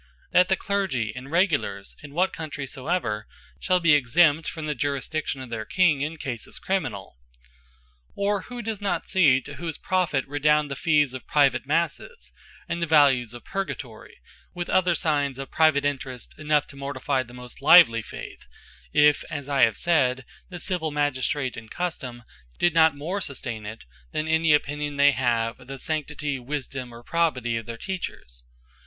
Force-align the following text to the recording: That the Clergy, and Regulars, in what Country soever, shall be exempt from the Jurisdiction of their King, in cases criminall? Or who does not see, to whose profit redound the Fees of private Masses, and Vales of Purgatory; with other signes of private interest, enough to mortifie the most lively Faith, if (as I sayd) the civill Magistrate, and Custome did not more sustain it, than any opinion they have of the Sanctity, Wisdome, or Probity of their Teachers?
That 0.31 0.47
the 0.49 0.55
Clergy, 0.55 1.13
and 1.15 1.29
Regulars, 1.29 1.95
in 2.01 2.15
what 2.15 2.33
Country 2.33 2.65
soever, 2.65 3.27
shall 3.59 3.79
be 3.79 3.93
exempt 3.93 4.49
from 4.49 4.65
the 4.65 4.73
Jurisdiction 4.73 5.41
of 5.43 5.51
their 5.51 5.63
King, 5.63 6.01
in 6.01 6.17
cases 6.17 6.59
criminall? 6.59 7.17
Or 8.15 8.41
who 8.41 8.63
does 8.63 8.81
not 8.81 9.07
see, 9.07 9.39
to 9.41 9.57
whose 9.57 9.77
profit 9.77 10.25
redound 10.27 10.71
the 10.71 10.75
Fees 10.75 11.13
of 11.13 11.27
private 11.27 11.67
Masses, 11.67 12.31
and 12.67 12.83
Vales 12.83 13.35
of 13.35 13.45
Purgatory; 13.45 14.17
with 14.55 14.71
other 14.71 14.95
signes 14.95 15.37
of 15.37 15.51
private 15.51 15.85
interest, 15.85 16.33
enough 16.39 16.65
to 16.69 16.75
mortifie 16.75 17.21
the 17.21 17.35
most 17.35 17.61
lively 17.61 18.01
Faith, 18.01 18.47
if 18.91 19.23
(as 19.29 19.47
I 19.47 19.69
sayd) 19.71 20.25
the 20.49 20.59
civill 20.59 20.89
Magistrate, 20.89 21.55
and 21.55 21.69
Custome 21.69 22.23
did 22.57 22.73
not 22.73 22.95
more 22.97 23.21
sustain 23.21 23.67
it, 23.67 23.83
than 24.13 24.27
any 24.27 24.51
opinion 24.53 24.95
they 24.95 25.11
have 25.11 25.59
of 25.59 25.67
the 25.67 25.77
Sanctity, 25.77 26.39
Wisdome, 26.39 26.91
or 26.91 27.03
Probity 27.03 27.55
of 27.57 27.67
their 27.67 27.77
Teachers? 27.77 28.41